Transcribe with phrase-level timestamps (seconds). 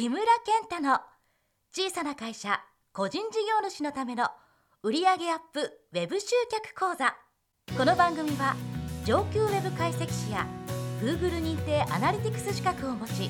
[0.00, 0.98] 木村健太の
[1.74, 2.58] 小さな会社
[2.94, 4.28] 個人事業主のための
[4.82, 5.16] 売上アッ
[5.52, 5.60] プ
[5.92, 7.14] ウェブ集客講座。
[7.76, 8.56] この番組は
[9.04, 10.46] 上級ウェブ解析士や
[11.02, 13.28] Google 認定アナリティクス資格を持ち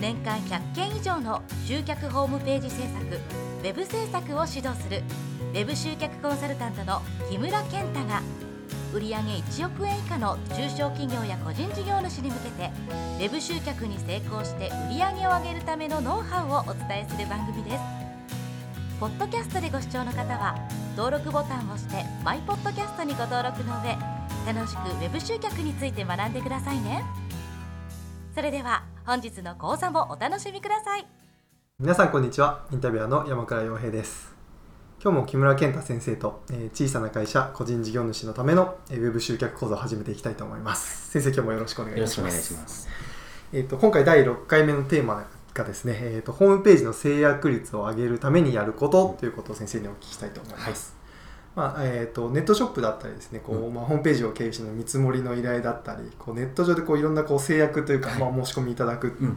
[0.00, 5.04] 年間100件以上の集客ホームページ制作ウェブ制作を指導する
[5.52, 8.22] ウェブ集客コンサルタントの木村健太が
[8.92, 12.70] 売上1億円以下の中小企業や個人事業主に向けて
[13.18, 17.78] Web 集客に成功して売上を上げるためのノウハウをお伝えする番組です。
[19.00, 20.56] ポッドキャストでご視聴の方は
[20.94, 23.96] 登録ボタンを押してマイポッドキャストにご登録の上
[24.46, 27.02] 楽しく Web 集客について学んでくださいね。
[28.34, 31.06] それでは本日の講座もお楽しみください。
[31.78, 32.66] 皆さんこんにちは。
[32.70, 34.41] インタビュアーの山倉洋平です。
[35.04, 41.10] 今日も木村健太先生と、えー、小さな会社個人事業主のための、えー、ウェブ集客講座を始めていきたいと思います。
[41.10, 42.20] 先生今日もよろしくお願いします。
[42.20, 42.88] よろしくお願いします。
[43.52, 50.94] えっ、ー、と今回第6回目のテーマがですね、えーと、ホームページの制約率を上げるためにやることということを先生にお聞きしたいと思います、
[51.56, 51.72] はい。
[51.72, 59.36] まあえーと、ネットショップだったりですねこう、うん、まあ、ホームページを経由しての見積もりの依頼だったりこうネット上でこういろんなこう制約というか、はい、まあ、申し込みいただく、うん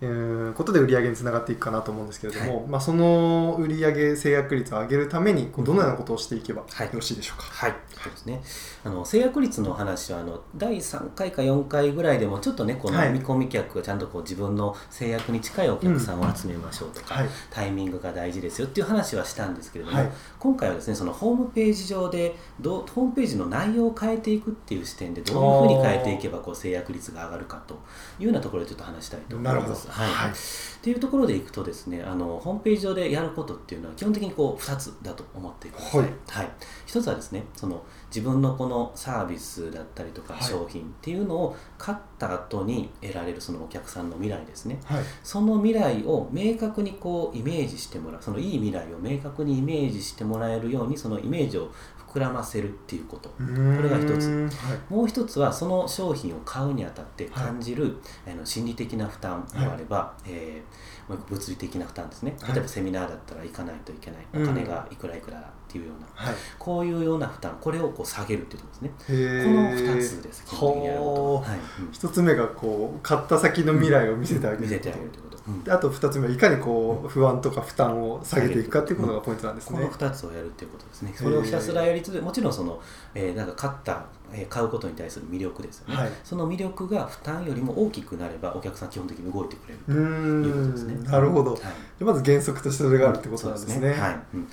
[0.00, 7.44] ことで売上につながっていくかなと思うんですけれども、はい、まあ、その売上制約率を上げるためにこうどのようなことをしていけばよろしいでしょうか？
[7.44, 8.42] はい、はい、そうですね。
[8.84, 19.98] あの制約率の話はあの第3回か4回ぐらいでもちょっとねこの見込み客がちゃんとこう自分の制約に近いお客さんを集めましょうとか、うんはい、タイミングが大事ですよっていう話はしたんですけれども、
[20.38, 27.74] 今回はですねそのホームページ上でどホームページの内容を変えていくっていう視点でどういうふうに変えていけばこう制約率が上がるかと
[28.20, 29.87] いうようなところでちょっと話したいと思います。
[29.88, 30.32] はい、はい。
[30.78, 36.50] っていうところでいくとですねあのホームページ上でやることっていうのは基本的にこう2つだと思ってください、はい、はい、
[36.86, 37.82] 1つはですねその
[38.14, 51.72] 自分のこのサービスだったりとか商品っていうのを買った後に得られるそのお客さんの未来ですね、はい、その未来を明確にこうイメージしてもらうそのいい未来を明確にイメージしてもらえるようにそのイメージを
[52.12, 53.28] 膨らませるっていうこと。
[53.28, 53.34] こ
[53.82, 57.84] れが一つ、はい、もう一つはその商品を買うにあたって感じる、
[58.24, 62.36] はい、あの心理的な負担もあれば、はい、えー、物理的な負担ですね。
[62.48, 69.44] 例えばセミナーだったら行かないといけない、お金がいくらいくらっていうような、こういうような負担これをこう下げるっていうことですね。
[69.44, 71.56] この2つです基本的にやること、は。
[71.56, 71.58] い。
[71.92, 75.38] 1つ目がこう買った先の未来を見せてあげる、見せてあげるということ。
[75.48, 81.12] うん、あと2つ目はいかにこう不安とか負担を下げていくかっていうことがポイントなんですね、この2つをやるっていうことですね。
[81.14, 82.80] それをひたすらやり続けもちろんその、
[83.14, 91.10] えー、なんか買ったえ買うことに対する魅力ですよね、はい、その魅力が負担よりも大きくなればお客さん基本的に動いてくれるということですね。
[91.10, 91.58] なるほど、は
[92.00, 94.48] い、まず原則としてそれがあるってことなんですね、うん、はい、うん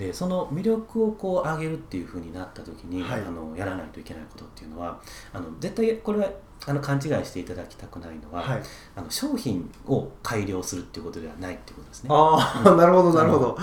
[0.00, 4.98] でその魅力をこう上げるっていうふうになった時に、はい、あのやらないといけないことっていうのは
[5.30, 6.30] あの絶対これは
[6.66, 8.62] あの勘違いしていただきたくないのは、はい、
[8.96, 12.08] あの商品を改良するっていうことではないっていうことですね。
[12.10, 13.58] ああ、うん、 なるほどなるほど。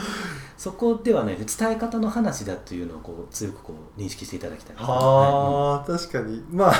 [0.57, 4.75] そこではね伝え方の話だというのをこう強くこう認識していただきたい。
[4.79, 6.73] ああ、はい、確かにまあ、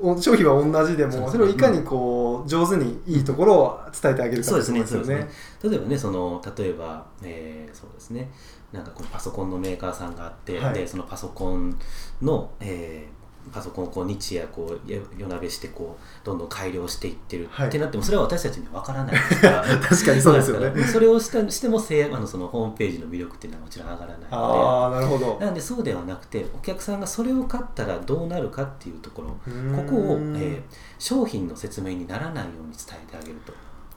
[0.00, 4.84] うん、商品は同じでもそれをいかにこう上手にいいところを伝えてあげるかそうですね。
[4.84, 5.28] そうですね。
[5.62, 8.30] 例えばねその例えば、えー、そうですね。
[8.72, 11.78] なんかこうパソコンのメーカーさんがあって、はい、でそのパソコン
[12.20, 19.62] の、えー、パソコンをこう日夜こう夜なべしてこうどんどん改良していってるってなってもそれは私たちには分からないですから。
[19.80, 20.84] 確かにそうですよね。
[20.84, 24.26] それをしたしてもせあのそのホームページの魅力っていうのはもちろん上がらないので。
[24.30, 25.38] あなるほど。
[25.40, 30.60] なんでそうではなくてお客さんがそれを買ったらどうなるかっていうところここを、えー、
[30.98, 33.52] 商品の説明にならないように伝えてあげると。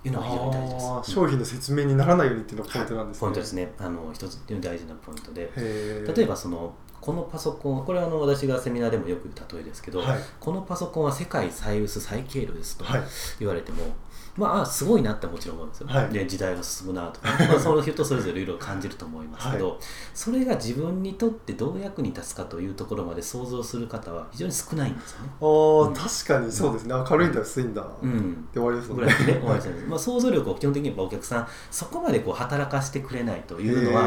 [0.05, 1.11] いうのが非常に大事です。
[1.11, 3.73] 商品の説明にならないようにっていうのがポイントなんですね、ポイントですね。
[3.77, 5.51] あの一つ大事なポイントで。
[6.15, 12.85] 例えばそのこのパソコンこれはあの私がセミナーでもよく例えですけど、はい、このパソコンは世界最薄最軽量ですと
[13.39, 13.91] 言われても、はい
[14.39, 19.77] まあすごいなってもちろん思うんですよ、はい、で時代が進むなとか、 まあ、その人それぞれいろいろ感じると思いますけど、はい、
[20.13, 25.29] それが自分にとってどう役に立つかというところまで想像する方は非常に少ないんですよね。
[25.41, 28.95] ああ、うん、確かにそうですね、軽いんだ薄いんだ、うん、で終わりですね。
[28.95, 29.39] ぐらいでね。
[29.39, 34.05] 終わりですね、まあ、想像力を基本的にお客さんそこまでこう働かせてくれないというのは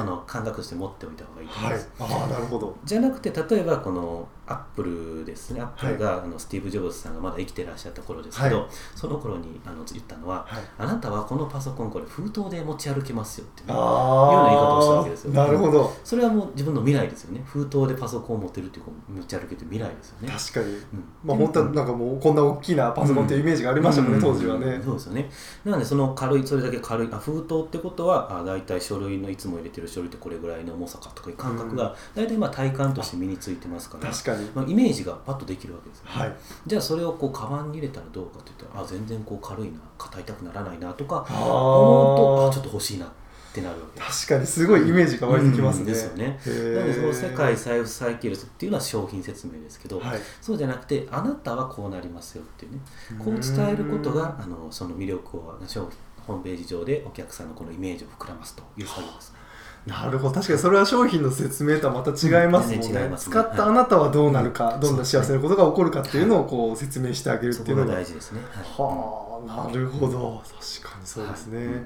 [0.00, 2.76] あの感覚として持っておいた方がいいと思います、はい、なるほど。
[2.84, 5.60] じゃなくて例えばこのアップルですね。
[5.60, 15.92] アップルが、あのスティーブ・ジョブズさんがまだ生きてらっしゃった頃ですけど、その頃にあの言ったのは、はい、あなたはこのパソコンこれ封筒で持ち歩けますよっていうような言い方をしたわけですよなるほど。
[16.04, 17.42] それはもう自分の未来ですよね。
[17.46, 20.28] 封筒でパソコンを持ってるっていう持ち歩けて未来ですよね。
[20.28, 25.30] 確かに、うん、まあ本当はなんかもうこんな大きなパソコンっていうイメージがありましたもんね、うん、当時はね、そうですよね。
[25.64, 34.10] なのでその軽いそれだけ軽いあ封筒ってことはあ大体書類のいつも入れてる書類ってこれぐらいの重さかとかいう感覚が大体まあ体感として身についてますから。
[34.10, 34.33] 確かに。
[34.33, 36.32] まあ、イメージがパッとできるわけですよね、はい。
[36.66, 43.08] じゃあそれをこうカバンに入れたらどうかって言ったらあ全然こう軽いな肩痛くならないなとか思うとあちょっと欲しいなっ
[43.54, 44.26] てなるわけです。
[44.26, 46.40] 確かにすごいイメージが湧いてきますね、うんですよね。
[46.74, 50.20] なのでその世界財布サイキルスっていうのは商品説明ですけど、はい。
[50.40, 52.78] そうじゃなくてあなたはこうなりますよっていうね
[53.18, 55.90] こう伝えることがあのその魅力を商品
[56.26, 59.32] ホームページ上でお客さんのこのイメージを膨らますという作業です。
[59.32, 59.38] ね。
[59.86, 60.34] なるほど。
[60.34, 63.16] 確かにそれは商品の説明とはまた違いますもんね,、うんね。
[63.18, 64.80] 使ったあなたはどうなるか、はい。
[64.80, 67.94] どんな幸せなことが起こるかっていうのをこう説明してあげるっていうのが。
[67.94, 68.40] 大事ですね。
[68.50, 68.64] はい。
[68.64, 70.42] はあなるほど。
[70.44, 71.84] 確かにそうですね、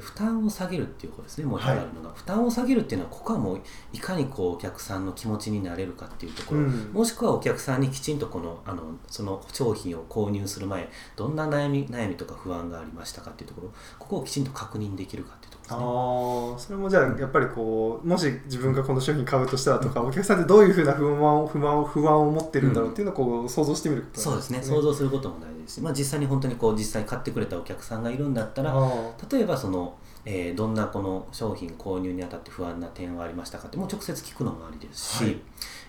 [0.00, 3.60] 負担を下げるっていうことですね、もう一つあるのが、負担を下げるっていうのは、ここはもう
[3.92, 6.90] いかにこうお客さんの気持ちになれるかっていうところ、うん。
[6.92, 15.64] もしくはお客さんにきちんとこのあのその商品を購入する前、どんな悩み悩みとか不安がありましたかっていうところ、ここをきちんと確認できるかっていうとこ
[16.50, 16.74] ろですね。
[16.74, 35.36] ああそれもじゃあやっぱりこうもし自分がこの商品買うとしたらとか、お客さんってどういうふうな不安を不安を不安を持ってるんだろうっていうのをこう想像してみることそうですね、想像することも大事し、まあ、実際に本当にこう実際買ってくれたお客さんがいるんだったら、あ例えばその、えーどんなこの商品購入にあたって不安な点はありましたかってもう直接聞くのもありですし、はい。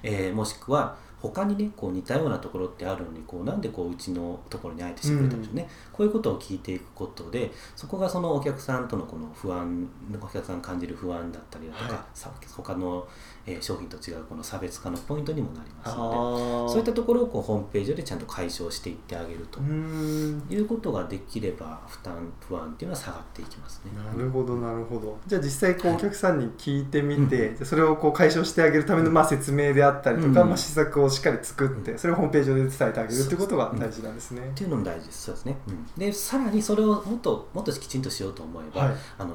[0.04, 12.04] えーもしくは他にねこう似たようなところってあるのにこうなんでこううちのところにあえてしてくれたんでしょうね、こういうことを聞いていくことでそこがそのお客さんとのこの不安お客さんが感じる不安だったりだとか、はい。
[12.14, 13.08] さ他の、
[13.48, 16.70] えー商品と違うこの差別化のポイントにもなりあますのでー。
[16.70, 23.92] そういったところをこうホームページでちゃんと解消していってあげるということができれば負担不安っていうのは下がっていきますね。
[23.96, 25.18] なるほどなるほど。
[25.26, 25.96] じゃあ実際こうはい。
[25.96, 27.56] お客さんに聞いてみて、うん。
[27.56, 30.50] じゃあそれをこう解消してあげるためのまあ説明であったりとか、うん。
[30.50, 32.00] まあ、施策をしっかり作って、うん。
[32.00, 34.42] それをホームページ上で伝えてあげるっていうことが大事なんですね。
[34.42, 35.24] っていうのも大事です。
[35.24, 35.58] そうですね。
[35.98, 38.96] で、さらにそれをもっともっときちんとしようと思えば、はい。
[39.18, 39.34] あの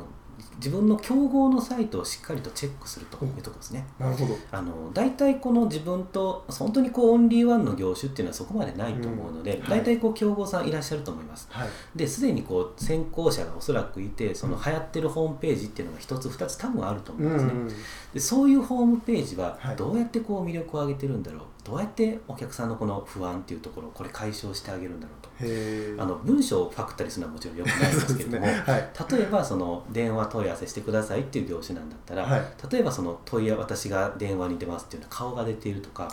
[0.56, 3.87] 自分の競合のサイトをしっかりとチェックするというところですね。
[3.99, 11.49] なるほどあの大体この自分と本当にこうオンリーワンの業種っていうのはそこまでないと思うので、うんはい大体こう競合さんいらっしゃると思います。
[11.50, 17.52] はいですでにこう先行者がおそらくいてその流行ってるホームページっていうのが一つ二つ多分あると思うんですね。
[17.52, 17.69] うん
[18.14, 26.03] でそういうホームページははいどうやってこう魅力を上げてるんだろう、どうやってお客さんのこの不安っていうところをこれ解消してあげるんだろうと。
[26.03, 28.53] あの文章をファクったりするのはもちろんよくないんですけれども、ね。
[28.67, 28.91] はい。
[29.12, 32.43] 例えばその電話問い合わせしてくださいっていう業種なんだったら、はい。
[32.70, 36.09] 例えばその問い合わ私が電話に出ますっていうような顔が出ているとか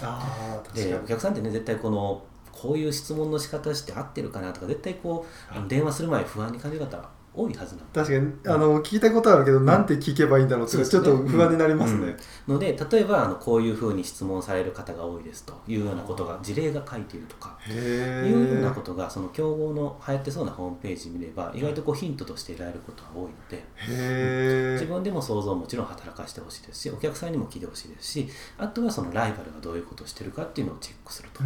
[0.74, 7.02] でお客さんってね絶対このこういう質問の仕方して合ってるかなとか絶対こう電話する前不安に感じる方
[7.34, 12.16] 多いはずなんです確かにあの聞いたことあるけど、なんて聞けばいいんだろうってちょっと不安になりますね。
[12.48, 28.28] ので例えばあのこういうふうに質問される方が多いですというようなことが事例が書いているとかいうようなことがその競合の流行ってそうなホームページ見れば意外とこうヒントとして得られることが多いのでへえ自分でも想像をもちろん働かせてほしいですしお客さんにも聞いてほしいですし
[28.58, 31.44] あとはそのライバルがどういうことをしてるかっていうのをチェックすると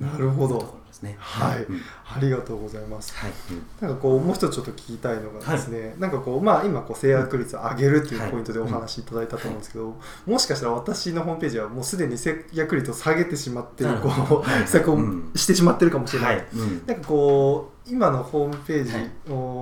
[0.00, 0.78] なるほど。
[1.18, 1.62] はい。
[1.62, 1.80] うん。
[2.04, 3.14] ありがとうございます。
[3.14, 3.32] はい。
[3.52, 3.88] うん。
[3.88, 9.96] なんかこうもう一つちょっと聞きたいのがですね、なんかこうまあ今こう制約率を上げるっていうポイントでお話しいただいたと思うんですけど、
[10.26, 14.10] もしかしたら私のホームページはもうすでに制約率を下げてしまってるこう
[14.42, 14.62] はい。
[14.62, 15.30] 施策をうん。
[15.36, 16.36] してしまってるかもしれな、はい。
[16.38, 16.86] いうん。
[16.86, 18.92] なんかこう今のホームページ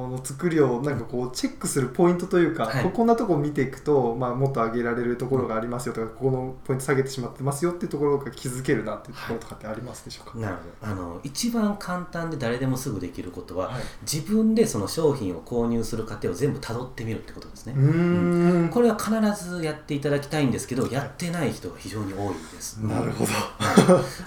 [0.06, 2.84] の作りをなんかこうチェックするポイントというか、はい。
[2.84, 10.92] ここんなとこを見ていくと、まあ、もっと上げられるところがありますよとか、ここのポイント下げてしまってますよっていうところが気づけるなっていうところとかってありますでしょうか、なるほど。
[10.92, 13.82] あの一番簡単で誰でもすぐできることは、はい。
[14.02, 17.74] 自分でその商品を購入する過程を全部たどってみるってことですね。
[17.76, 18.68] うーん。
[18.68, 19.10] これは必
[19.50, 22.78] ずやっていただきたいんですけど、やってない人が非常に多いです。
[22.78, 23.30] なるほど。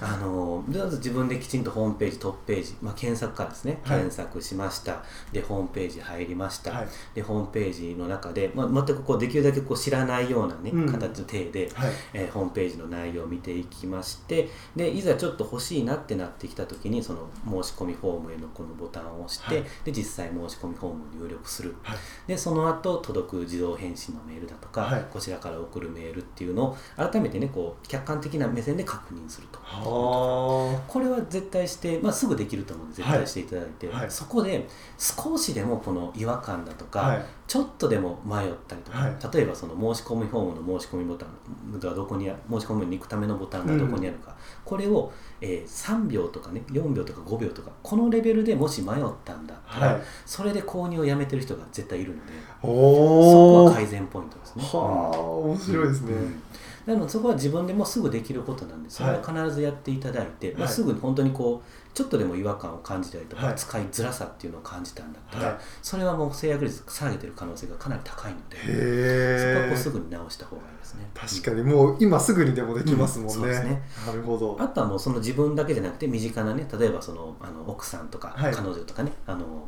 [0.01, 3.97] あのまず自分できちんとホームページトップページ、まあ、検索からですね、はい。
[3.99, 5.03] 検索しました。
[5.31, 6.87] でホームページ入りました、はい。
[7.13, 10.91] でホームページの中で、まあ、全くこうできるだけこう知らないような、ねうん。
[10.91, 11.91] 形の体で、はい。
[12.13, 19.65] えーホームページの内容を見ていきましてでいざちょっと欲しいなってなってきた時にその申し込みフォームへのこのボタンを押して、はい。
[19.85, 21.75] で実際申し込みフォームを入力する。
[21.81, 21.97] はい。
[22.27, 25.05] でその後届く自動返信のメールだとか、はい。
[25.11, 29.59] こちらから送るメールっていうのを改めてねこう客観的な目線で確認すると。
[29.59, 37.25] はこれは絶対して、まあ、すぐできると思うんで絶対していただいて、そこで少しでもこの違和感だとか、あはい。
[37.47, 39.15] ちょっとでも迷ったりとか、はい。
[39.33, 45.11] 例えばその申し込みフォームの申し込みボタンがどこにあ申し込みに行くためのボタンがどこにあるか、これを、
[45.41, 50.01] えー3秒とかね4秒とか5秒とかこのレベルでもし迷ったんだったら、はい。
[50.25, 54.63] それで購入をやめてる人が絶対いるのでそこは改善ポイントですね。
[54.63, 56.43] はあ面白いですね、うん
[56.85, 71.09] なのでそこは自分でもすぐできることなんでそれは必ずやっていただいて、はい、まあ、すぐ本当にこうちょっとでも違和感を感じたりとか、はい、使いづらさっていうのを感じたんだったら、はい、それはもう制約率下げてる可能性がかなり高いのでそこはこうすぐに直した方がいいですね。
[71.13, 71.63] 確かに。
[71.63, 73.81] もう今すぐにでもできますもんね、うん、そうですね。
[74.05, 74.57] なるほど。
[74.59, 79.65] あとはもうその自分だけじゃなくて身近なね例えばそのあの奥さんとか彼女とかね、あの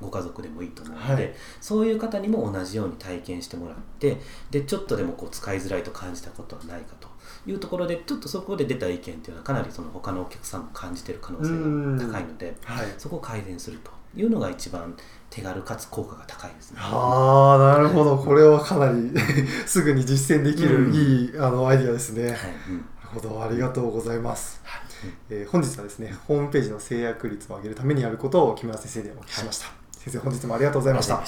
[0.00, 4.18] ご家族でもいいと思うので、はい、そういう方にも同じように体験してもらって
[4.50, 7.08] でちょっとでもこう使いづらいと感じたことはないかと
[7.46, 11.50] いうところでちょっとそこで出た意見っていうのはかなりその他のお客さんも感じてる可能性
[11.98, 14.96] が高いので、はい、そこを改善するというのが一番
[15.30, 16.78] 手軽かつ効果が高いですね。
[16.80, 18.18] ああなるほど。
[18.18, 19.12] これはかなり
[19.66, 22.30] すぐに実践できる、いいあのアイディアですね。
[22.30, 22.36] はい。
[22.68, 24.60] うん、ほどありがとうございます。
[24.64, 24.82] はい。
[25.30, 31.22] えー、本日はですねホームページの制約率を上げるためにやることを木村先生でお聞きしました、はい、先生本日もありがとうございました。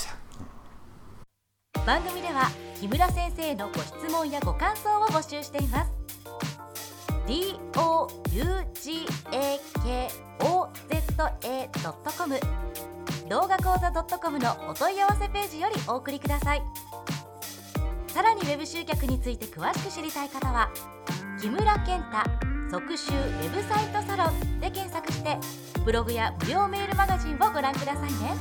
[1.86, 5.92] 番組では木村先生のご質問やご感想を募集しています。
[7.26, 8.42] D o u
[8.74, 10.08] g a k
[10.40, 10.96] o z
[11.48, 12.40] a c o m
[13.28, 16.62] 動画講座 .com のお問い合わせページよりお送りください。
[18.08, 20.70] さらに web 集客について詳しく知りたい方は
[21.42, 22.18] 木村健太
[22.70, 25.36] 特集ウェブサイトサロンで検索して
[25.84, 28.36] ブログや無料メールマガジンをご覧くださいね。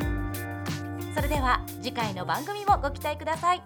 [1.16, 3.64] それでは次回の番組もご期待ください。